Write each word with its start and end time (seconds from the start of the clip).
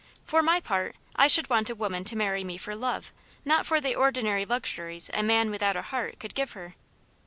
For 0.25 0.41
my 0.41 0.59
part, 0.59 0.95
I 1.15 1.27
should 1.27 1.47
want 1.47 1.69
a 1.69 1.75
woman 1.75 2.03
to 2.05 2.15
marry 2.15 2.43
me 2.43 2.57
for 2.57 2.73
love, 2.75 3.13
not 3.45 3.67
for 3.67 3.79
the 3.79 3.93
ordinary 3.93 4.45
luxuries 4.47 5.11
a 5.13 5.21
man 5.21 5.51
without 5.51 5.77
a 5.77 5.83
heart 5.83 6.19
could 6.19 6.33
give 6.33 6.53
her." 6.53 6.73